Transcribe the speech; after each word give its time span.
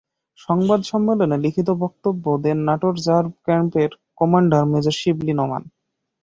সংবাদ 0.39 0.79
সম্মেলনে 0.83 1.37
লিখিত 1.37 1.69
বক্তব্য 1.83 2.25
দেন 2.43 2.57
নাটোর 2.67 2.95
র্যাব 2.99 3.25
ক্যাম্পের 3.45 3.89
কমান্ডার 4.19 4.63
মেজর 4.71 4.95
শিবলী 4.99 5.33
নোমান। 5.35 5.63